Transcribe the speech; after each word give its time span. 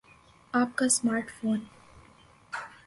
آپ 0.53 0.75
کا 0.75 0.87
smart 0.89 1.31
phone 1.31 1.59